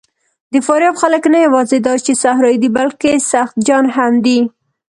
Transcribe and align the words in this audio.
د 0.53 0.55
فاریاب 0.65 0.95
خلک 1.01 1.23
نه 1.33 1.39
یواځې 1.45 1.77
دا 1.87 1.93
چې 2.05 2.11
صحرايي 2.23 2.57
دي، 2.61 2.69
بلکې 2.77 3.11
سخت 3.31 3.55
جان 3.67 3.85
هم 3.95 4.13
دي. 4.25 4.39